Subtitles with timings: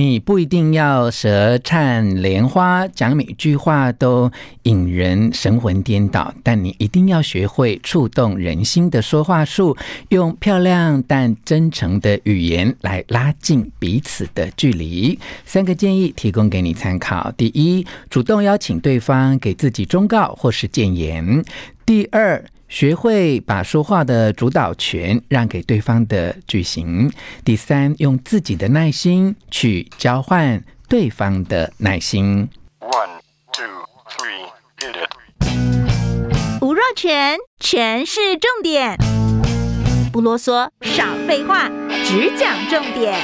[0.00, 9.76] 你不一定要舌灿莲花，讲每句话都引人神魂颠倒，但你一定要学会触动人心的说话术，
[10.08, 15.18] 用漂亮但真诚的语言来拉近彼此的距离。
[15.44, 21.42] 三个建议提供给你参考：第一，主动邀请对方给自己忠告或是建言；
[21.84, 27.12] 第二，学会把说话的主导权让给对方的句型。
[27.44, 32.48] 第三，用自己的耐心去交换对方的耐心。
[32.78, 33.18] One,
[33.52, 33.66] two,
[34.08, 34.46] three,
[34.78, 36.62] hit it.
[36.62, 38.96] 吴若权，全是重点，
[40.12, 41.68] 不啰嗦，少废话，
[42.04, 43.18] 只讲重点。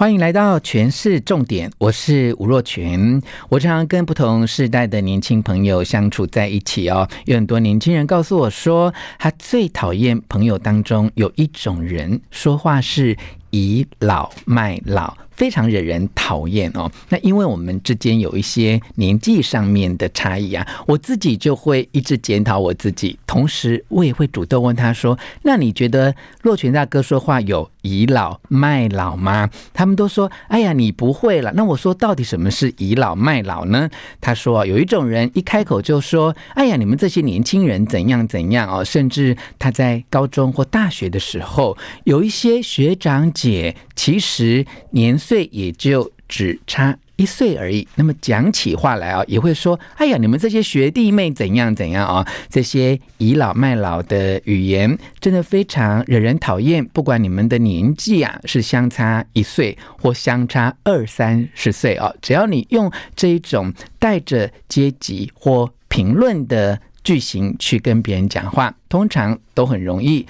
[0.00, 3.20] 欢迎来到全市重点，我是吴若群。
[3.50, 13.14] 我常常跟不同时代的年轻朋友相处在一起哦，有很多年轻人告诉我说，他最讨厌朋友当中有一种人说话是
[13.50, 15.16] 倚老卖老。
[15.30, 16.92] 非常惹人讨厌哦。
[17.08, 33.88] 那因为我们之间有一些年纪上面的差异啊，我自己就会一直检讨我自己，同时我也会主动问他说：“那你觉得洛泉大哥说话有倚老卖老吗？”他们都说：“哎呀，你不会了。”那我说：“到底什么是倚老卖老呢？”
[34.20, 47.86] 他说：“有一种人一开口就说：‘哎呀，你们这些年轻人怎样怎样哦。’甚至他在高中或大学的时候，有一些学长姐其实年。”岁也就只差一岁而已。
[47.96, 56.82] 那么讲起话来啊，也会说：“哎呀，你们这些学弟妹怎样怎样啊？”这些倚老卖老的语言真的非常惹人讨厌。
[56.82, 70.26] 不管你们的年纪啊是相差一岁或相差二三十岁啊，只要你用这一种带着阶级或评论的句型去跟别人讲话，通常都很容易。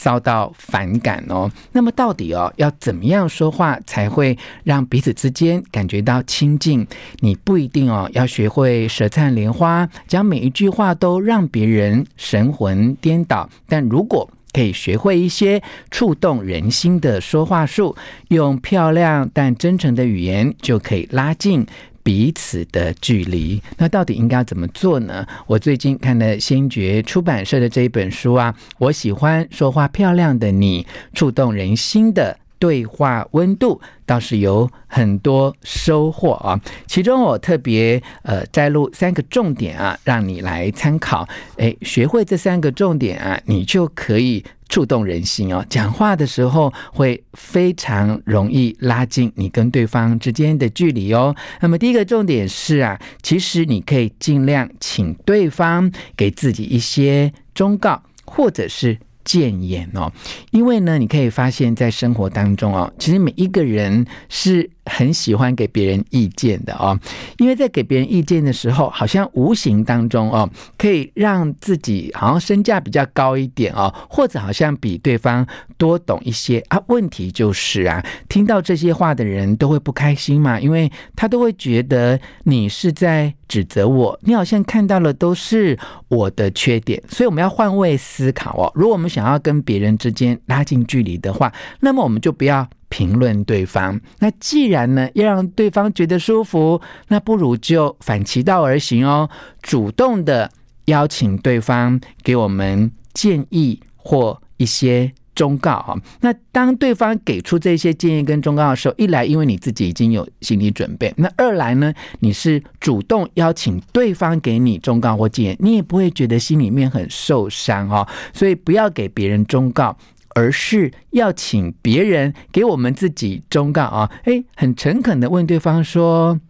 [0.00, 6.86] 遭到反感哦，那么到底哦要怎么样说话才会让彼此之间感觉到亲近？
[7.18, 13.48] 你不一定哦要学会舌灿莲花，讲每一句话都让别人神魂颠倒。
[13.68, 17.94] 但如果可以学会一些触动人心的说话术，
[18.28, 21.66] 用漂亮但真诚的语言，就可以拉近。
[22.02, 25.26] 彼此的距离，那到底应该怎么做呢？
[25.46, 33.80] 我最近看了先觉出版社的这一本书啊，我喜欢说话漂亮的你，触动人心的对话温度。
[34.06, 36.60] 倒是有很多收获啊！
[36.88, 41.28] 其中我特别呃摘录三个重点啊，让你来参考。
[41.58, 45.62] 诶，学会这三个重点啊，你就可以触动人心哦。
[45.68, 51.36] 讲话的时候会非常容易拉近你跟对方之间的距离哦。
[51.60, 58.96] 那么第一个重点是啊，其实你可以尽量请对方给自己一些忠告，或者是。
[59.22, 60.10] 建言哦，
[60.50, 66.98] 因为呢，你可以发现，在生活当中哦，其实每一个人是很喜欢给别人意见的哦，
[67.38, 75.46] 因为在给别人意见的时候，好像无形当中哦，可以让自己好像身价比较高一点哦，或者好像比对方
[75.78, 76.80] 多懂一些啊。
[76.88, 85.78] 问题就是啊，听到这些话的人都会不开心嘛，因为他都会觉得你是在指责我，你好像看到了都是
[86.08, 88.72] 我的缺点，所以我们要换位思考哦。
[88.74, 92.68] 如果我们想要跟别人之间拉近距离的话，那么我们就不要。
[92.90, 96.78] 评论对方，那既然呢要让对方觉得舒服，
[97.08, 99.30] 那不如就反其道而行哦，
[99.62, 100.50] 主动的
[100.86, 105.96] 邀请对方给我们建议或一些忠告哈。
[106.20, 118.06] 那当对方给出这些建议跟忠告的时候，一来因为你自己已经有心理准备，那二来呢，你是主动邀请对方给你忠告或建议，你也不会觉得心里面很受伤哦。
[118.34, 119.96] 所以不要给别人忠告。
[120.34, 124.10] 而是要请别人给我们自己忠告啊！
[124.24, 126.40] 哎，很诚恳的问对方说：“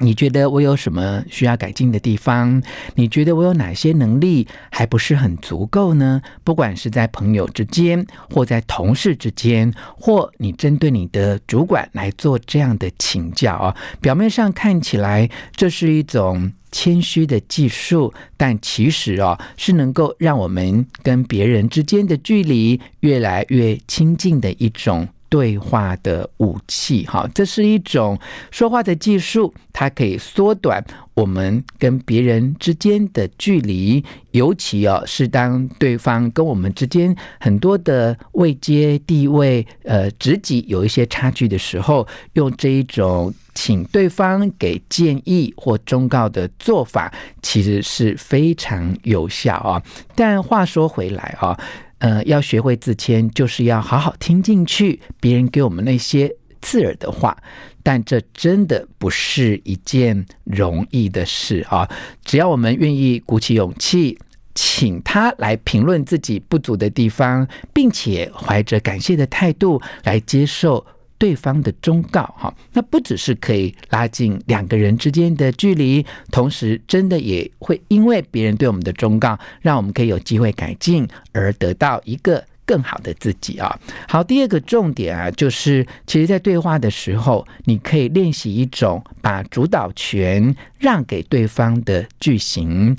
[0.00, 2.62] 你觉得我有什么需要改进的地方？
[2.94, 6.20] 你觉得我有哪些能力还不是很足够呢？
[6.44, 13.76] 不管是在朋友之间，或在同事之间，或你针对你的主管来做这样的请教啊！
[14.00, 27.04] 表面上看起来这是一种。”谦虚的技术，但其实哦，是能够让我们跟别人之间的距离越来越亲近的一种对话的武器。
[27.06, 28.18] 哈，这是一种
[28.50, 30.84] 说话的技术，它可以缩短
[31.14, 43.32] 我们跟别人之间的距离，尤其哦，是当对方跟我们之间很多的位阶、地位、呃，职级有一些差距的时候，用这一种。
[43.54, 49.82] 请对方给建议或忠告的做法，其实是非常有效啊。
[50.14, 51.58] 但话说回来啊，
[51.98, 57.36] 呃，要学会自谦，就是要好好听进去别人给我们那些刺耳的话。
[57.82, 61.88] 但这真的不是一件容易的事啊！
[62.22, 64.18] 只要我们愿意鼓起勇气，
[64.54, 70.84] 请他来评论自己不足的地方，并且怀着感谢的态度来接受。
[71.18, 83.78] 对方的忠告，哈，那不只是可以拉近两个人之间的距离，同时真的也会因为别人对我们的忠告，让我们可以有机会改进，而得到一个更好的自己啊。
[84.08, 92.96] 好，第二个重点啊，就是其实，在对话的时候，你可以练习一种把主导权让给对方的句型。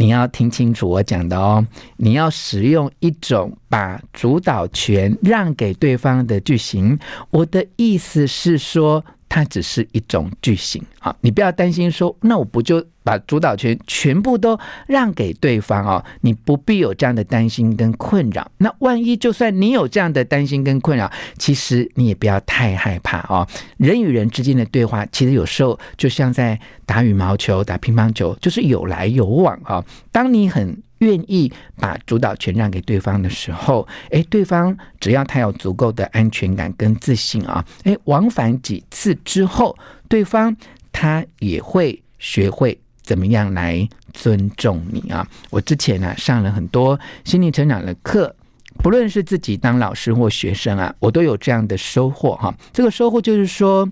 [0.00, 1.66] 你要听清楚我讲的哦，
[1.96, 6.96] 你要使用一种把主导权让给对方的句型。
[7.30, 16.04] 我的意思是说，它只是一种句型啊，你不要担心说，那我不就把主导权全部都让给对方哦？
[16.22, 18.50] 你不必有这样的担心跟困扰。
[18.58, 23.46] 那万一就算你有这样的担心跟困扰，其实你也不要太害怕哦。
[23.76, 29.84] 人与人之间的对话，其实有时候就像在打羽毛球、打乒乓球，就是有来有往啊。
[30.10, 39.76] 当你很愿意把主导权让给对方的时候，诶，对方只要他有足够的安全感跟自信啊，诶，往返几次之后，
[40.08, 40.56] 对方
[40.92, 45.26] 他也会学会怎么样来尊重你啊。
[45.50, 48.34] 我之前呢上了很多心理成长的课，
[48.78, 52.54] 不论是自己当老师或学生啊，我都有这样的收获哈。
[52.72, 53.88] 这个收获就是说。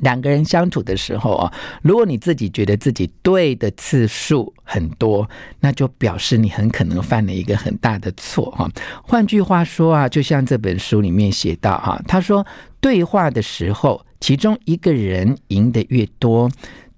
[0.00, 1.52] 两个人相处的时候啊，
[1.82, 5.28] 如果你自己觉得自己对的次数很多，
[5.60, 8.68] 那就表示你很可能犯了一个很大的错哈。
[9.02, 12.46] 换句话说啊，就像这本书里面写到哈，他说
[12.80, 16.50] 对话的时候，其中一个人赢得越多，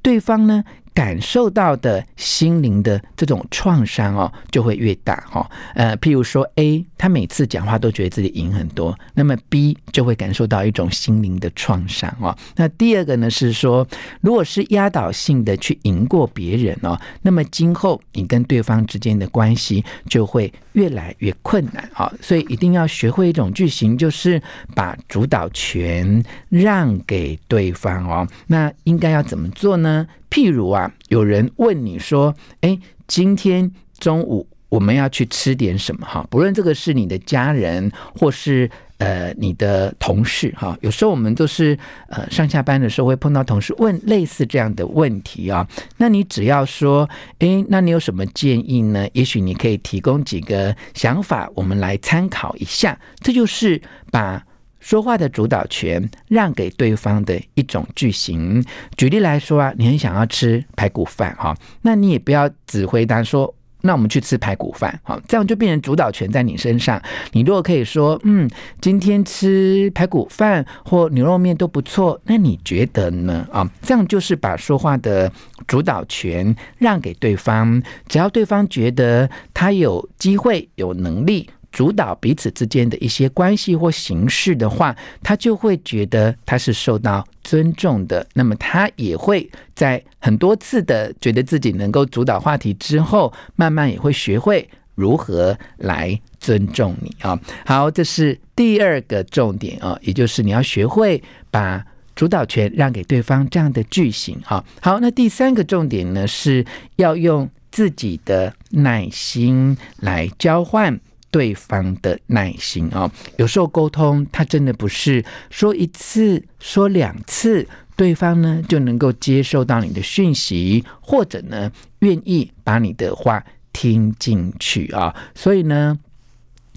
[0.03, 0.65] 对方呢，
[0.97, 5.47] 感受到的心灵的这种创伤哦，就会越大哈。
[5.75, 12.35] 呃，譬如说 A，他每次讲话都觉得自己赢很多，那么 B 就会感受到一种心灵的创伤哦。
[12.55, 13.87] 那第二个呢是说，
[14.23, 22.11] 如果是压倒性的去赢过别人哦，那么今后你跟对方之间的关系就会越来越困难啊。
[22.23, 24.41] 所以一定要学会一种句型，就是
[24.75, 28.27] 把主导权让给对方哦。
[28.47, 30.07] 那应该要怎么做呢？
[30.31, 38.69] 譬如啊，有人问你说：“哎，今天中午我们要去吃点什么？”哈，不论这个是你的家人，或是
[38.99, 41.78] 呃你的同事，哈，有时候我们都是
[42.08, 45.67] 呃上下班的时候会碰到同事问类似这样的问题啊。
[45.96, 47.08] 那你只要说
[47.38, 52.99] ：“哎，那你有什么建议呢？”也许你可以提供几个想法，我们来参考一下。
[53.20, 53.81] 这就是
[54.11, 54.44] 把。
[54.87, 58.65] 说话的主导权让给对方的一种句型。
[58.97, 61.53] 举例来说啊，你很想要吃排骨饭哈，
[61.83, 67.03] 那你也不要只回答说，那我们去吃排骨饭，好，这样就变成主导权在你身上。
[67.33, 68.49] 你如果可以说，嗯，
[68.81, 73.44] 今天吃排骨饭或牛肉面都不错，那你觉得呢？
[73.50, 75.33] 啊，这样就是把说话的
[75.67, 81.50] 主导权让给对方，只要对方觉得他有机会、有能力。
[81.76, 88.26] 主导彼此之间的一些关系或形式的话，他就会觉得他是受到尊重的。
[88.32, 97.38] 那么他也会在很多次的觉得自己能够主导话题之后，慢慢也会学会如何来尊重你啊。
[97.67, 104.64] 好，这是第二个重点啊，也就是你要学会把主导权让给对方这样的句型啊。
[104.80, 106.64] 好，那第三个重点呢，是
[106.97, 110.99] 要用自己的耐心来交换。
[111.37, 125.14] 对方的耐心啊，有时候沟通，他真的不是说一次、说两次，对方呢就能够接受到你的讯息，或者呢愿意把你的话听进去啊。
[125.35, 125.99] 所以呢，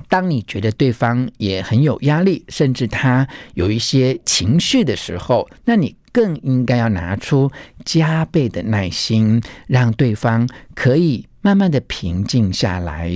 [0.10, 7.50] 当你觉得对方也很有压力，甚至他有一些情绪的时候，那你更应该要拿出
[7.86, 11.29] 加倍的耐心，让对方可以。
[11.42, 13.10] 慢慢的平静下来。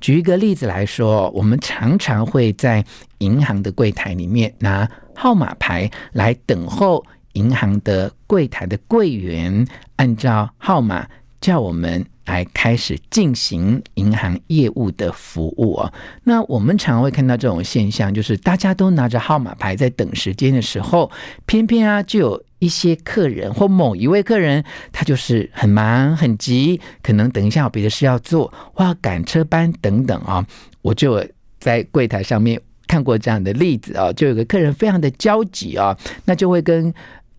[0.00, 2.84] 举一个例子来说，我们常常会在
[3.18, 7.04] 银行的柜台里面拿号码牌来等候
[7.34, 9.66] 银行的柜台的柜员
[9.96, 11.06] 按照号码
[11.40, 15.92] 叫我们来开始进行银行业务的服务哦。
[16.24, 21.10] 那我们常会看到这种现象，就是大家都拿着号码牌在等时间的时候，
[21.44, 22.45] 偏偏啊就有。
[22.58, 30.46] 一些客人或某一位客人，他就是很忙很急，可能等一下有别的事要做，或要赶车班等等啊。
[30.82, 31.24] 我就
[31.58, 36.92] 在柜台上面看过这样的例子啊，就有个客人非常的焦急啊，那就会跟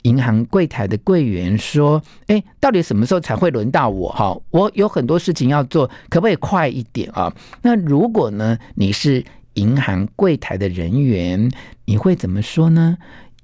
[0.04, 4.10] 银行柜台的柜员说：“哎，到底什么时候才会轮到我？
[4.12, 7.34] 哈，我有很多事情要做，可不可以快一点啊？”
[7.64, 9.24] 那如果呢，你是
[9.56, 11.52] 银行柜台的人员，
[11.86, 12.98] 你会怎么说呢？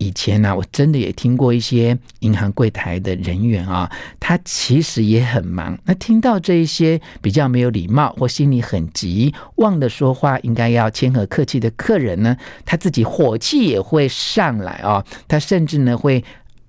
[0.03, 5.77] 以前呢、我真的也听过一些银行柜台的人员啊，他其实也很忙。
[5.85, 15.03] 那听到这一些比较没有礼貌或心里很急、忘了说话应该要谦和客气的客人呢，他自己火气也会上来啊。
[15.27, 16.21] 他甚至呢会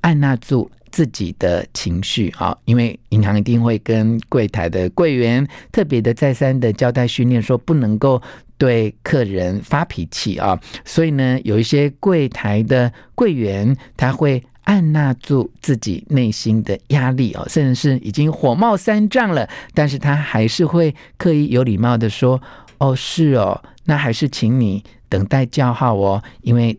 [0.02, 8.22] 按捺住自己的情绪啊，因为银行一定会跟柜台的柜员特别的再三的交代训练，说不能够。
[8.56, 22.40] 对客人发脾气啊，所以呢，有一些柜台的柜员他会按捺住自己内心的压力哦，甚至是已经火冒三丈了，但是他还是会刻意有礼貌的说
[22.78, 26.78] ：“哦，是哦，那还是请你等待叫号哦，因为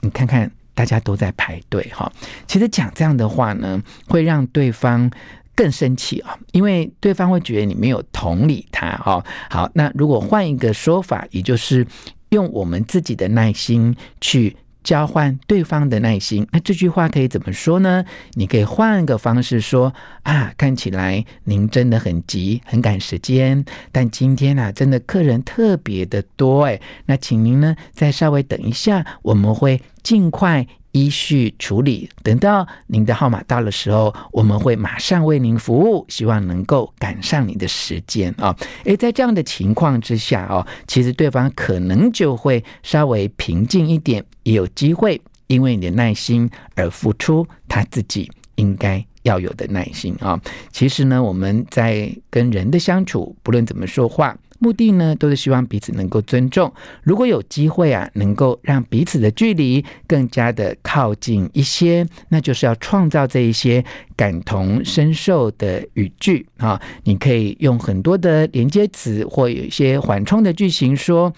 [0.00, 2.10] 你看看大家都在排队哈。”
[2.46, 5.10] 其实讲这样的话呢，会让对方。
[5.54, 9.24] 更生气啊，因为对方会觉得你没有同理他哦。
[9.50, 11.86] 好，那如果换一个说法，也就是
[12.30, 18.04] 用我们自己的耐心去交换对方的耐心，那这句话可以怎么说呢？
[18.32, 19.92] 你可以换个方式说
[20.22, 30.66] 啊，看起来您真的很急，很赶时间，但今天啊，真的客人特别的多哎，那请您呢再稍微等一下，我们会尽快。
[30.92, 38.56] 依序处理，等到您的号码到的时候，我们会马上为您服务，希望能够赶上你的时间啊！
[38.84, 50.40] 诶，在这样的情况之下哦，其实对方可能就会稍微平静一点，也有机会因为你的耐心而付出他自己应该要有的耐心啊！
[50.72, 54.36] 其实呢，我们在跟人的相处，不论怎么说话。
[54.62, 56.72] 目的呢，都是希望彼此能够尊重。
[57.02, 66.80] 如果有机会啊，能够让彼此的距离更加的靠近一些，那就是要创造这一些感同身受的语句啊。
[67.02, 71.32] 你可以用很多的连接词，或有一些缓冲的句型说。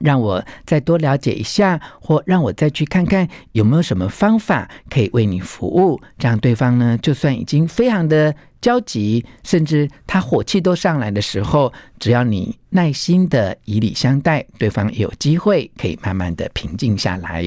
[0.00, 6.00] 让我再多了解一下，或让我再去看看有没有什么方法可以为你服务。
[6.16, 17.42] 这样对方呢，就算已经非常的焦急，甚至他火气都上来的时候，只要你耐心的以礼相待，对方有机会可以慢慢的平静下来。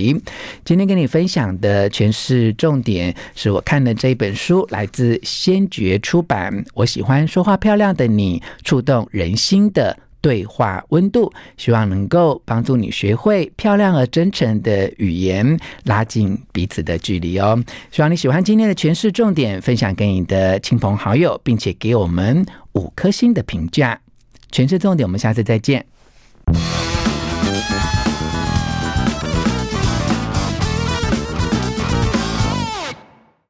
[0.63, 6.63] 今天跟你分享的全是重点，是我看的这本书，来自先觉出版。
[6.73, 9.97] 我喜欢说话漂亮的你，触动人心的。
[10.21, 17.61] 对话温度，希望能够帮助你学会漂亮而真诚的语言，拉近彼此的距离哦。
[17.91, 23.99] 希望你喜欢今天的诠释重点，分享给你的亲朋好友，并且给我们五颗星的评价。
[24.51, 25.85] 诠释重点，我们下次再见。